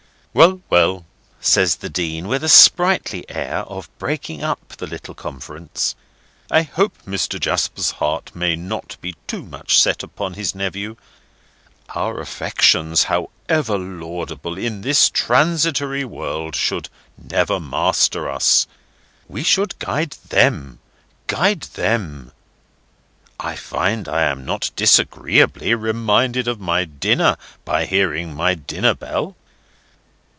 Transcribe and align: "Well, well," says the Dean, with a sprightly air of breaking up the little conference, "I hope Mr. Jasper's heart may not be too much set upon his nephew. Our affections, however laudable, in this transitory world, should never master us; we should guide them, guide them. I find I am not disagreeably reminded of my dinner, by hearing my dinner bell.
"Well, 0.33 0.61
well," 0.69 1.05
says 1.41 1.75
the 1.75 1.89
Dean, 1.89 2.25
with 2.29 2.41
a 2.41 2.47
sprightly 2.47 3.29
air 3.29 3.63
of 3.63 3.89
breaking 3.99 4.41
up 4.41 4.69
the 4.77 4.87
little 4.87 5.13
conference, 5.13 5.93
"I 6.49 6.61
hope 6.61 6.97
Mr. 7.05 7.37
Jasper's 7.37 7.91
heart 7.99 8.33
may 8.33 8.55
not 8.55 8.95
be 9.01 9.17
too 9.27 9.41
much 9.43 9.77
set 9.77 10.03
upon 10.03 10.35
his 10.35 10.55
nephew. 10.55 10.95
Our 11.95 12.21
affections, 12.21 13.03
however 13.03 13.77
laudable, 13.77 14.57
in 14.57 14.79
this 14.83 15.09
transitory 15.09 16.05
world, 16.05 16.55
should 16.55 16.87
never 17.17 17.59
master 17.59 18.29
us; 18.31 18.67
we 19.27 19.43
should 19.43 19.77
guide 19.79 20.11
them, 20.29 20.79
guide 21.27 21.63
them. 21.73 22.31
I 23.37 23.57
find 23.57 24.07
I 24.07 24.21
am 24.23 24.45
not 24.45 24.71
disagreeably 24.77 25.75
reminded 25.75 26.47
of 26.47 26.61
my 26.61 26.85
dinner, 26.85 27.35
by 27.65 27.85
hearing 27.85 28.33
my 28.33 28.55
dinner 28.55 28.93
bell. 28.93 29.35